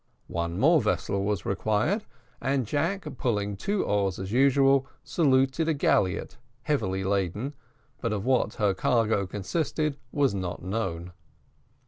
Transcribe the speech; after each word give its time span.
One 0.33 0.57
more 0.59 0.81
vessel 0.81 1.23
was 1.23 1.45
required, 1.45 2.05
and 2.41 2.65
Jack, 2.65 3.05
pulling 3.19 3.55
two 3.55 3.85
oars 3.85 4.17
as 4.17 4.31
usual, 4.31 4.87
saluted 5.03 5.67
a 5.67 5.75
galliot 5.75 6.39
heavily 6.63 7.03
laden, 7.03 7.53
but 7.99 8.11
of 8.11 8.25
what 8.25 8.55
her 8.55 8.73
cargo 8.73 9.27
consisted 9.27 9.97
was 10.11 10.33
not 10.33 10.63
known. 10.63 11.11